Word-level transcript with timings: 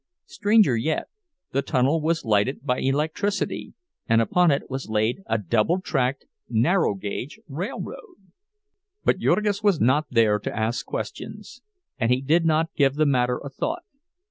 Stranger 0.25 0.75
yet, 0.75 1.09
the 1.51 1.61
tunnel 1.61 2.01
was 2.01 2.25
lighted 2.25 2.65
by 2.65 2.79
electricity, 2.79 3.75
and 4.09 4.19
upon 4.19 4.49
it 4.49 4.67
was 4.67 4.89
laid 4.89 5.21
a 5.27 5.37
double 5.37 5.79
tracked, 5.79 6.25
narrow 6.49 6.95
gauge 6.95 7.39
railroad! 7.47 8.15
But 9.03 9.19
Jurgis 9.19 9.61
was 9.61 9.79
not 9.79 10.07
there 10.09 10.39
to 10.39 10.57
ask 10.57 10.87
questions, 10.87 11.61
and 11.99 12.09
he 12.09 12.19
did 12.21 12.45
not 12.47 12.73
give 12.75 12.95
the 12.95 13.05
matter 13.05 13.37
a 13.43 13.49
thought. 13.51 13.83